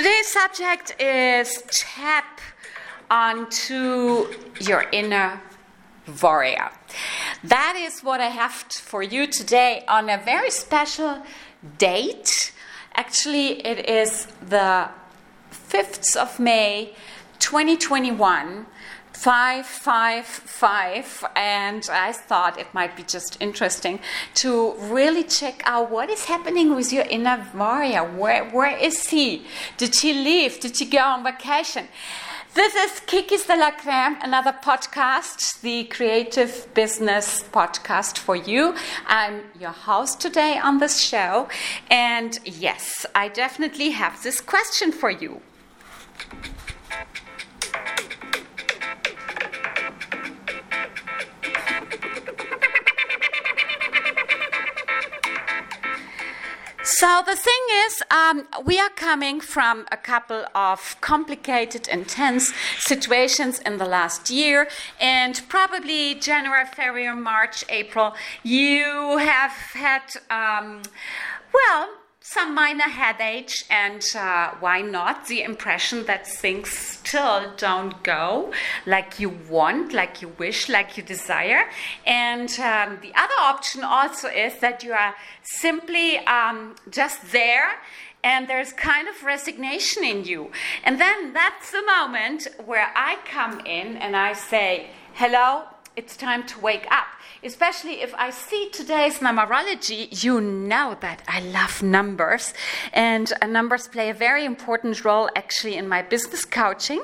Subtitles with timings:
[0.00, 2.40] Today's subject is tap
[3.10, 4.28] onto
[4.58, 5.42] your inner
[6.22, 6.70] warrior.
[7.44, 11.22] That is what I have for you today on a very special
[11.76, 12.54] date.
[12.94, 14.88] Actually, it is the
[15.52, 16.94] 5th of May
[17.38, 18.64] 2021.
[19.20, 24.00] 555 and i thought it might be just interesting
[24.32, 29.44] to really check out what is happening with your inner warrior where, where is he
[29.76, 31.86] did he leave did he go on vacation
[32.54, 38.74] this is Kikis de la Creme, another podcast, the creative business podcast for you.
[39.06, 41.48] I'm your host today on this show.
[41.92, 45.42] And yes, I definitely have this question for you.
[57.00, 63.58] So the thing is, um, we are coming from a couple of complicated, intense situations
[63.60, 64.68] in the last year,
[65.00, 70.82] and probably January, February, March, April, you have had, um,
[71.54, 71.88] well,
[72.22, 75.26] some minor headache, and uh, why not?
[75.26, 78.52] The impression that things still don't go
[78.86, 81.64] like you want, like you wish, like you desire.
[82.06, 87.80] And um, the other option also is that you are simply um, just there
[88.22, 90.50] and there's kind of resignation in you.
[90.84, 95.64] And then that's the moment where I come in and I say, Hello,
[95.96, 97.06] it's time to wake up.
[97.42, 102.52] Especially if I see today's numerology, you know that I love numbers.
[102.92, 107.02] And uh, numbers play a very important role actually in my business coaching.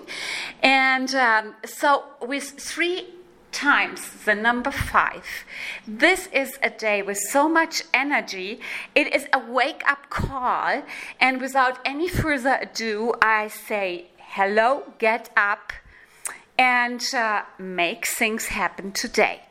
[0.63, 3.09] And um, so, with three
[3.57, 5.25] times the number five.
[5.89, 8.61] This is a day with so much energy.
[8.95, 10.83] It is a wake up call.
[11.19, 15.73] And without any further ado, I say, hello, get up,
[16.59, 19.46] and uh, make things happen today.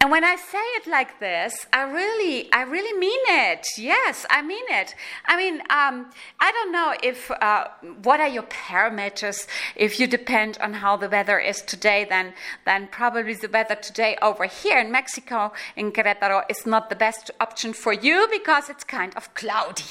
[0.00, 3.66] And when I say it like this, I really, I really mean it.
[3.78, 4.94] Yes, I mean it.
[5.24, 6.10] I mean, um,
[6.40, 7.68] I don't know if uh,
[8.02, 9.46] what are your parameters.
[9.76, 12.34] If you depend on how the weather is today, then
[12.66, 17.30] then probably the weather today over here in Mexico in Querétaro is not the best
[17.40, 19.84] option for you because it's kind of cloudy.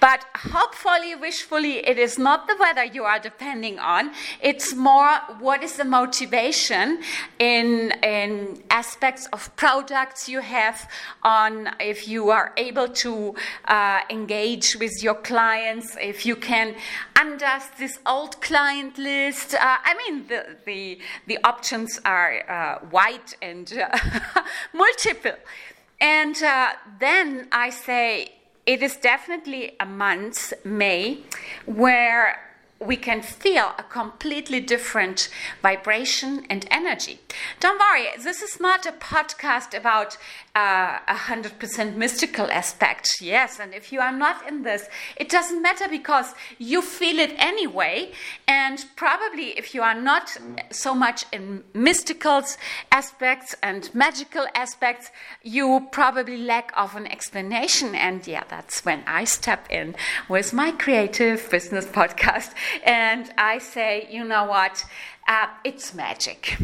[0.00, 4.10] But hopefully, wishfully, it is not the weather you are depending on.
[4.40, 7.02] It's more what is the motivation
[7.38, 10.88] in in aspects of products you have
[11.22, 13.34] on if you are able to
[13.66, 16.74] uh, engage with your clients if you can
[17.18, 19.54] undust this old client list.
[19.54, 23.98] Uh, i mean the, the, the options are uh, wide and uh,
[24.72, 25.36] multiple.
[26.00, 28.32] And uh, then i say
[28.66, 31.18] it is definitely a month may
[31.66, 32.51] where
[32.84, 35.28] we can feel a completely different
[35.62, 37.20] vibration and energy.
[37.60, 40.16] Don't worry, this is not a podcast about
[40.54, 43.20] uh, a hundred percent mystical aspect.
[43.20, 47.34] Yes, and if you are not in this, it doesn't matter because you feel it
[47.38, 48.12] anyway.
[48.46, 50.36] And probably, if you are not
[50.70, 52.42] so much in mystical
[52.90, 55.10] aspects and magical aspects,
[55.42, 57.94] you probably lack of an explanation.
[57.94, 59.94] And yeah, that's when I step in
[60.28, 62.52] with my creative business podcast
[62.84, 64.84] and I say, you know what?
[65.26, 66.58] Uh, it's magic.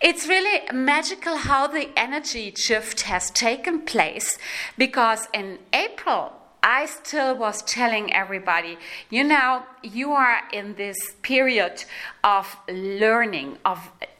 [0.00, 4.38] It's really magical how the energy shift has taken place
[4.78, 8.76] because in April, I still was telling everybody,
[9.08, 11.84] you know, you are in this period
[12.24, 13.78] of learning of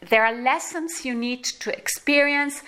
[0.08, 2.62] there are lessons you need to experience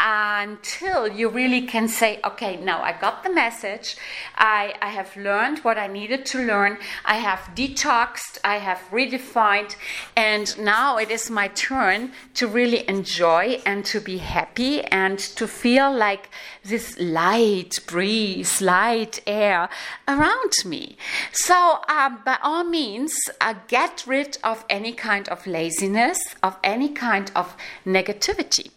[0.00, 3.96] until you really can say, okay, now I got the message.
[4.36, 6.78] I, I have learned what I needed to learn.
[7.04, 8.38] I have detoxed.
[8.44, 9.76] I have redefined.
[10.16, 15.48] And now it is my turn to really enjoy and to be happy and to
[15.48, 16.30] feel like
[16.64, 19.68] this light breeze, light air
[20.06, 20.96] around me.
[21.32, 26.90] So, um, by all means, uh, get rid of any kind of laziness, of any
[26.90, 28.70] kind of negativity.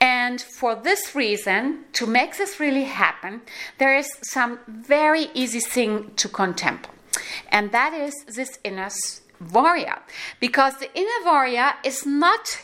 [0.00, 3.42] And for this reason, to make this really happen,
[3.78, 6.94] there is some very easy thing to contemplate.
[7.48, 8.90] And that is this inner
[9.52, 9.98] warrior.
[10.40, 12.60] Because the inner warrior is not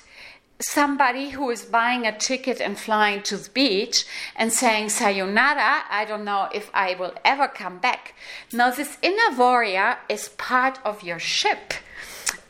[0.63, 4.05] somebody who is buying a ticket and flying to the beach
[4.37, 8.15] and saying sayonara i don't know if i will ever come back
[8.53, 11.73] no this inner warrior is part of your ship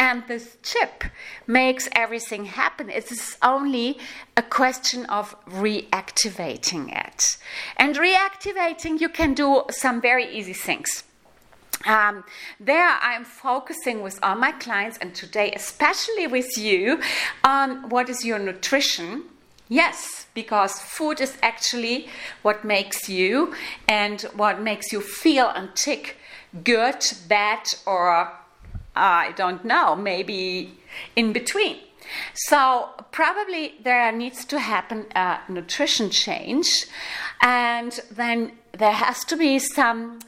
[0.01, 1.05] and this chip
[1.47, 2.89] makes everything happen.
[2.89, 3.99] It is only
[4.35, 7.37] a question of reactivating it.
[7.77, 11.05] And reactivating, you can do some very easy things.
[11.87, 12.25] um,
[12.59, 17.01] there I'm focusing with all my clients and today especially with you
[17.43, 19.25] on what is your nutrition.
[19.69, 22.09] Yes, because food is actually
[22.43, 23.55] what makes you
[23.89, 26.17] and what makes you feel and tick
[26.65, 28.33] good, bad, or
[29.01, 30.73] I don't know, maybe
[31.17, 31.79] in between.
[32.35, 36.87] So, probably there needs to happen a nutrition change,
[37.41, 40.19] and then there has to be some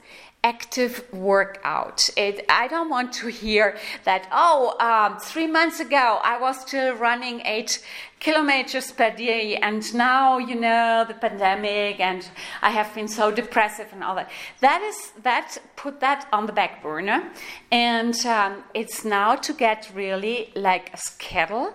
[0.44, 2.08] active workout.
[2.16, 6.94] It, I don't want to hear that, oh, um, three months ago I was still
[6.94, 7.84] running eight
[8.18, 12.28] kilometers per day, and now, you know, the pandemic, and
[12.60, 14.30] I have been so depressive and all that.
[14.60, 17.30] That is, that, put that on the back burner,
[17.70, 21.74] and um, it's now to get really like a schedule.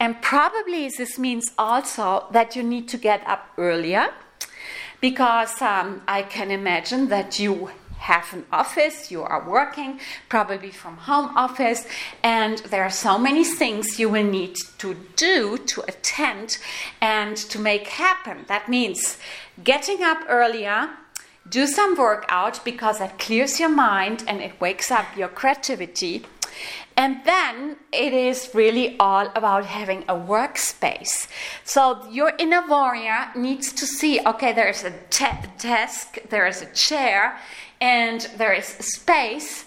[0.00, 4.12] And probably this means also that you need to get up earlier
[5.00, 7.70] because um, I can imagine that you
[8.04, 9.98] have an office, you are working
[10.28, 11.86] probably from home office,
[12.22, 16.58] and there are so many things you will need to do to attend
[17.00, 18.44] and to make happen.
[18.46, 19.16] That means
[19.62, 20.90] getting up earlier,
[21.48, 26.26] do some workout because that clears your mind and it wakes up your creativity.
[26.96, 31.26] And then it is really all about having a workspace.
[31.64, 36.70] So your inner warrior needs to see okay, there's a te- desk, there is a
[36.72, 37.36] chair,
[37.80, 39.66] and there is space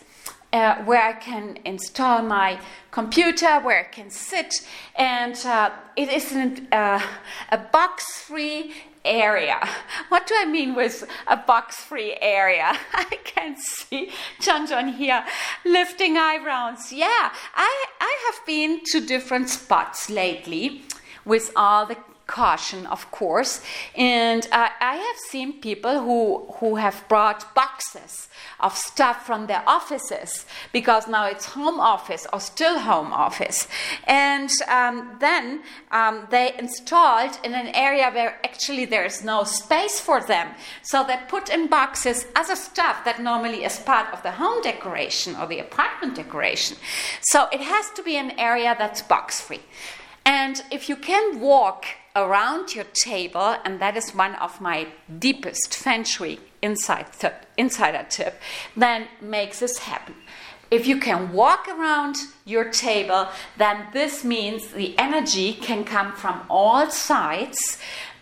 [0.53, 2.59] uh, where I can install my
[2.91, 4.65] computer, where I can sit,
[4.95, 7.01] and uh, it isn't uh,
[7.51, 8.73] a box free
[9.03, 9.59] area.
[10.09, 12.77] What do I mean with a box free area?
[12.93, 15.23] I can see John John here
[15.65, 16.91] lifting eyebrows.
[16.91, 20.83] Yeah, I, I have been to different spots lately
[21.25, 21.97] with all the
[22.27, 23.61] caution, of course.
[23.95, 28.27] And uh, I have seen people who, who have brought boxes
[28.59, 33.67] of stuff from their offices because now it's home office or still home office.
[34.05, 39.99] And um, then um, they installed in an area where actually there is no space
[39.99, 40.49] for them.
[40.81, 45.35] So they put in boxes other stuff that normally is part of the home decoration
[45.35, 46.77] or the apartment decoration.
[47.21, 49.61] So it has to be an area that's box free.
[50.25, 51.85] And if you can walk
[52.17, 54.87] around your table, and that is one of my
[55.19, 57.05] deepest feng shui inside
[57.57, 58.41] insider tip,
[58.75, 60.15] then make this happen.
[60.69, 66.41] If you can walk around your table, then this means the energy can come from
[66.49, 67.77] all sides,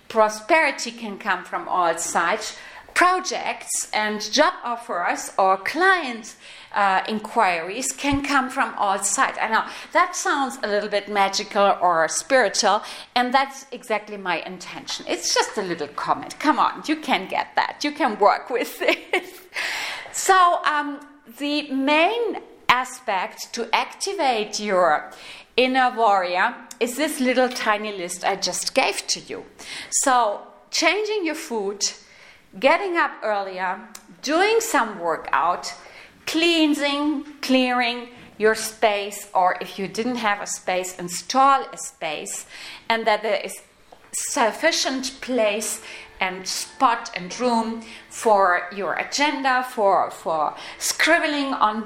[0.09, 2.57] prosperity can come from all sides,
[2.95, 6.36] projects and job offers or client
[6.74, 9.38] uh, inquiries can come from all sides.
[9.39, 12.81] I know that sounds a little bit magical or spiritual,
[13.13, 15.06] and that's exactly my intention.
[15.07, 16.39] It's just a little comment.
[16.39, 17.83] Come on, you can get that.
[17.83, 19.25] You can work with it.
[20.12, 21.00] so, um,
[21.38, 22.39] the main
[22.69, 25.12] aspect to activate your
[25.57, 29.45] inner warrior is this little tiny list I just gave to you.
[29.89, 31.83] So, changing your food
[32.60, 33.80] getting up earlier,
[34.22, 35.74] doing some workout,
[36.25, 42.46] cleansing, clearing your space, or if you didn't have a space, install a space,
[42.90, 43.62] and that there is
[44.12, 45.81] sufficient place
[46.19, 51.85] and spot and room for your agenda, for, for scribbling on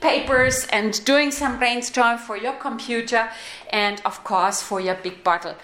[0.00, 3.28] papers and doing some brainstorm for your computer,
[3.70, 5.54] and of course for your big bottle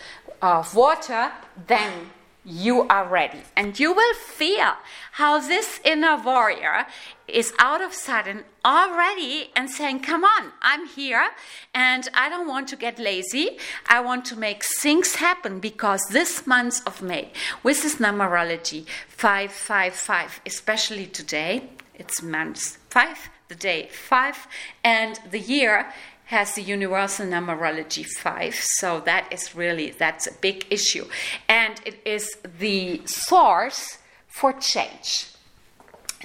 [0.42, 1.32] of water,
[1.66, 1.92] then
[2.44, 3.40] you are ready.
[3.56, 4.74] And you will feel
[5.12, 6.86] how this inner warrior
[7.26, 11.30] is out of sudden already and saying, Come on, I'm here
[11.74, 13.58] and I don't want to get lazy.
[13.86, 17.32] I want to make things happen because this month of May,
[17.62, 24.46] with this numerology 555, especially today, it's month 5, the day 5,
[24.82, 25.86] and the year
[26.26, 31.06] has the universal numerology 5 so that is really that's a big issue.
[31.48, 35.33] And it is the source for change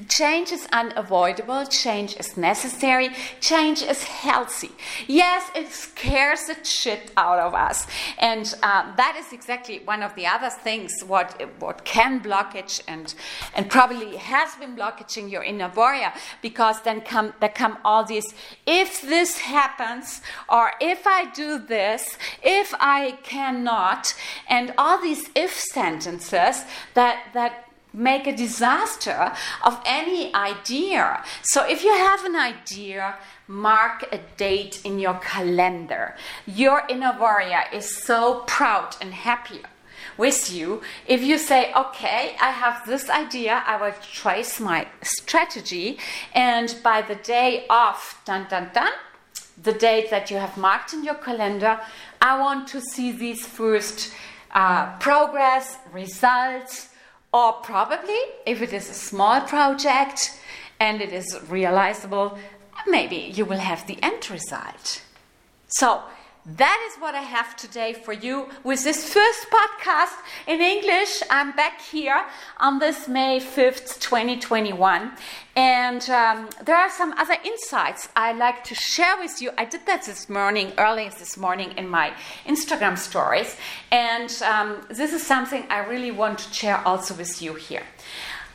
[0.07, 3.09] Change is unavoidable, change is necessary,
[3.41, 4.71] change is healthy.
[5.07, 7.87] Yes, it scares the shit out of us.
[8.17, 13.13] And uh, that is exactly one of the other things what, what can blockage and,
[13.55, 18.33] and probably has been blockaging your inner warrior because then come, there come all these
[18.65, 24.13] if this happens, or if I do this, if I cannot,
[24.47, 26.63] and all these if sentences
[26.93, 31.23] that, that make a disaster of any idea.
[31.41, 33.15] So if you have an idea,
[33.47, 36.15] mark a date in your calendar.
[36.45, 39.61] Your inner warrior is so proud and happy
[40.17, 45.97] with you if you say, okay, I have this idea, I will trace my strategy,
[46.33, 48.91] and by the day of dun dun dun,
[49.61, 51.79] the date that you have marked in your calendar,
[52.21, 54.13] I want to see these first
[54.51, 56.88] uh, progress, results,
[57.31, 60.39] or probably if it is a small project
[60.79, 62.37] and it is realizable,
[62.87, 65.01] maybe you will have the end result.
[65.67, 66.01] So,
[66.45, 70.15] that is what I have today for you with this first podcast
[70.47, 71.21] in English.
[71.29, 72.25] I'm back here
[72.59, 75.11] on this May 5th, 2021.
[75.55, 79.51] And um, there are some other insights I like to share with you.
[79.57, 82.13] I did that this morning, early this morning, in my
[82.45, 83.57] Instagram stories.
[83.91, 87.83] And um, this is something I really want to share also with you here.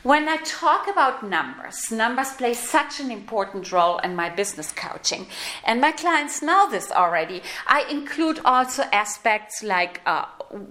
[0.05, 5.25] When I talk about numbers, numbers play such an important role in my business coaching.
[5.63, 7.41] And my clients know this already.
[7.65, 10.25] I include also aspects like uh,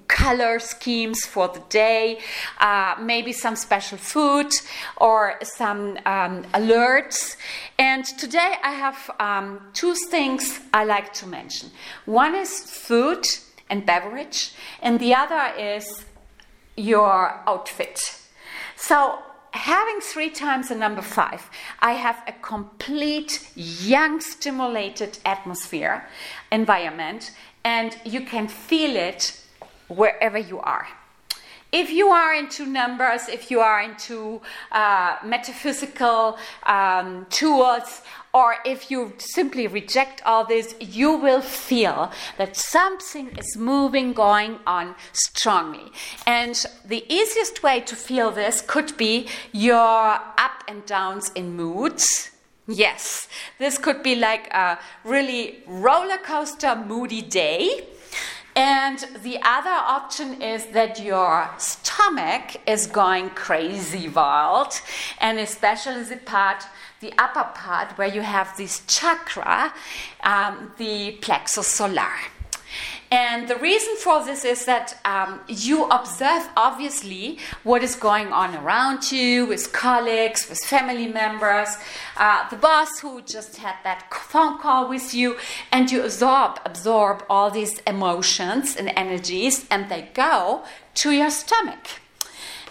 [0.06, 2.20] color schemes for the day,
[2.60, 4.54] uh, maybe some special food
[4.98, 7.36] or some um, alerts.
[7.76, 11.70] And today I have um, two things I like to mention
[12.04, 13.26] one is food
[13.68, 16.04] and beverage, and the other is
[16.76, 18.20] your outfit.
[18.86, 19.18] So,
[19.52, 21.48] having three times the number five,
[21.80, 26.06] I have a complete young, stimulated atmosphere,
[26.52, 27.30] environment,
[27.64, 29.40] and you can feel it
[29.88, 30.86] wherever you are.
[31.72, 38.02] If you are into numbers, if you are into uh, metaphysical um, tools,
[38.34, 44.58] or if you simply reject all this, you will feel that something is moving, going
[44.66, 45.92] on strongly.
[46.26, 52.32] And the easiest way to feel this could be your up and downs in moods.
[52.66, 57.86] Yes, this could be like a really roller coaster, moody day.
[58.56, 64.80] And the other option is that your stomach is going crazy wild,
[65.18, 66.64] and especially the part
[67.04, 69.72] the upper part where you have this chakra,
[70.22, 72.14] um, the plexus solar.
[73.10, 78.56] And the reason for this is that um, you observe obviously what is going on
[78.56, 81.68] around you with colleagues, with family members,
[82.16, 85.36] uh, the boss who just had that phone call with you,
[85.70, 91.86] and you absorb, absorb all these emotions and energies, and they go to your stomach.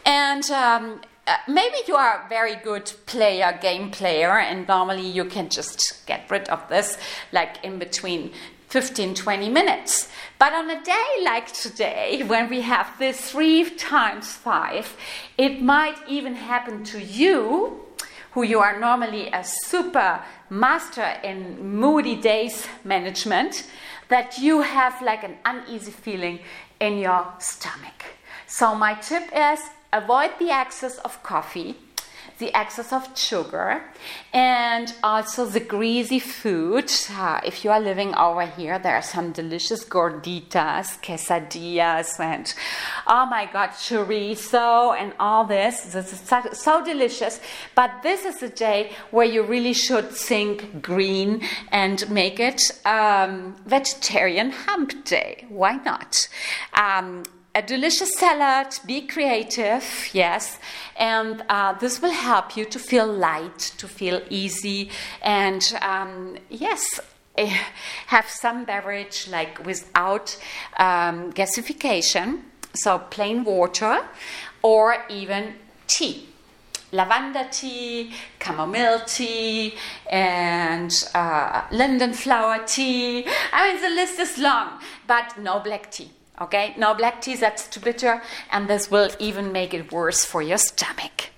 [0.05, 5.23] And um, uh, maybe you are a very good player, game player, and normally you
[5.23, 6.97] can just get rid of this
[7.31, 8.31] like in between
[8.67, 10.09] 15 20 minutes.
[10.39, 14.97] But on a day like today, when we have this three times five,
[15.37, 17.79] it might even happen to you,
[18.31, 23.69] who you are normally a super master in moody days management,
[24.09, 26.39] that you have like an uneasy feeling
[26.79, 28.03] in your stomach.
[28.55, 29.59] So, my tip is
[29.91, 31.75] avoid the excess of coffee,
[32.37, 33.81] the excess of sugar,
[34.31, 36.91] and also the greasy food.
[37.09, 42.53] Uh, if you are living over here, there are some delicious gorditas, quesadillas, and
[43.07, 45.91] oh my god, chorizo, and all this.
[45.91, 47.41] This is so, so delicious.
[47.73, 51.41] But this is a day where you really should think green
[51.71, 55.45] and make it um, vegetarian hump day.
[55.49, 56.27] Why not?
[56.73, 57.23] Um,
[57.55, 60.57] a delicious salad, be creative, yes,
[60.97, 64.89] and uh, this will help you to feel light, to feel easy,
[65.21, 66.99] and um, yes,
[67.37, 67.55] eh,
[68.07, 70.35] have some beverage like without
[70.77, 72.41] um, gasification,
[72.73, 74.03] so plain water,
[74.63, 75.53] or even
[75.85, 76.29] tea.
[76.91, 79.75] Lavender tea, chamomile tea,
[80.11, 83.25] and uh, linden flower tea.
[83.51, 86.11] I mean, the list is long, but no black tea.
[86.43, 88.21] Okay, now black tea, that's too bitter,
[88.51, 91.32] and this will even make it worse for your stomach.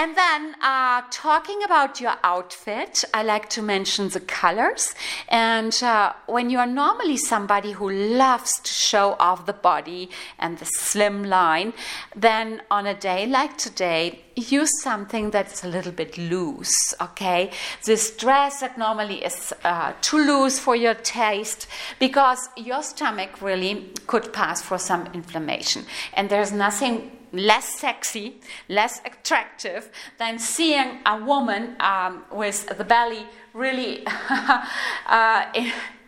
[0.00, 4.94] And then, uh, talking about your outfit, I like to mention the colors.
[5.28, 10.56] And uh, when you are normally somebody who loves to show off the body and
[10.56, 11.74] the slim line,
[12.16, 17.50] then on a day like today, use something that's a little bit loose, okay?
[17.84, 21.66] This dress that normally is uh, too loose for your taste
[21.98, 25.84] because your stomach really could pass for some inflammation.
[26.14, 33.26] And there's nothing less sexy, less attractive than seeing a woman um, with the belly
[33.52, 34.06] really
[35.06, 35.44] uh,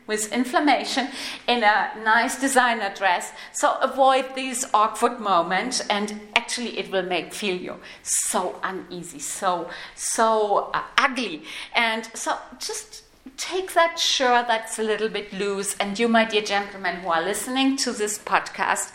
[0.06, 1.08] with inflammation
[1.46, 3.32] in a nice designer dress.
[3.52, 9.70] So avoid these awkward moments, and actually, it will make feel you so uneasy, so
[9.94, 13.04] so uh, ugly, and so just
[13.36, 17.22] take that shirt that's a little bit loose and you my dear gentlemen who are
[17.22, 18.92] listening to this podcast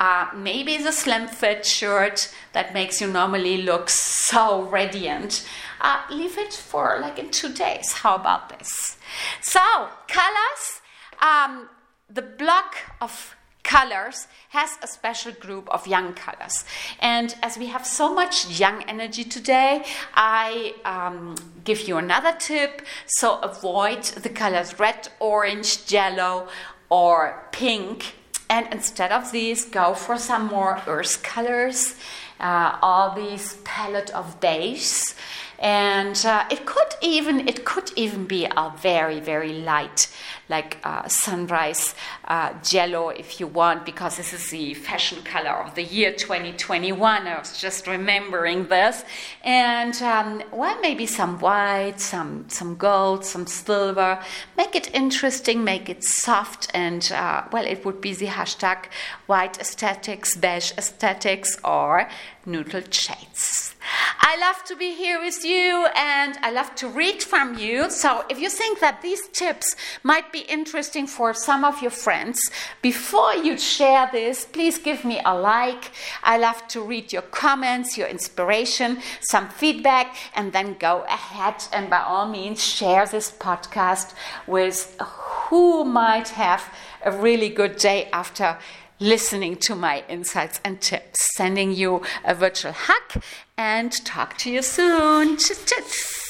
[0.00, 5.46] Uh, maybe the slim fit shirt that makes you normally look so radiant.
[5.80, 7.92] Uh, leave it for like in two days.
[7.92, 8.96] How about this?
[9.40, 9.60] So,
[10.06, 10.80] colors.
[11.20, 11.68] Um,
[12.08, 13.34] the block of
[13.68, 16.64] colors has a special group of young colors.
[17.00, 22.82] And as we have so much young energy today, I um, give you another tip.
[23.06, 26.48] So avoid the colors red, orange, yellow,
[26.88, 28.14] or pink.
[28.50, 31.94] And instead of these, go for some more earth colors.
[32.40, 35.12] Uh, all these palette of beige
[35.58, 40.08] and uh, it could even it could even be a very very light
[40.48, 41.94] like uh, sunrise
[42.26, 47.26] uh, yellow if you want because this is the fashion color of the year 2021
[47.26, 49.04] i was just remembering this.
[49.44, 54.20] And um, well maybe some white some some gold some silver.
[54.56, 58.86] Make it interesting make it soft and uh, well it would be the hashtag
[59.26, 62.08] white aesthetics beige aesthetics or
[62.46, 63.74] neutral shades.
[64.20, 67.90] I love to be here with you and I love to read from you.
[67.90, 72.38] So, if you think that these tips might be interesting for some of your friends,
[72.82, 75.90] before you share this, please give me a like.
[76.22, 81.90] I love to read your comments, your inspiration, some feedback, and then go ahead and
[81.90, 84.14] by all means share this podcast
[84.46, 86.72] with who might have
[87.04, 88.58] a really good day after
[89.00, 91.34] listening to my insights and tips.
[91.36, 93.22] Sending you a virtual hug
[93.56, 95.36] and talk to you soon.
[95.36, 96.27] Tschüss.